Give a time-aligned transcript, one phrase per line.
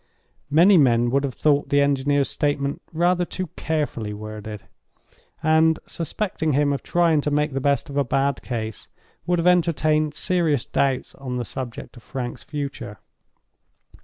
[0.49, 4.63] Many men would have thought the engineer's statement rather too carefully worded;
[5.43, 8.87] and, suspecting him of trying to make the best of a bad case,
[9.27, 12.97] would have entertained serious doubts on the subject of Frank's future.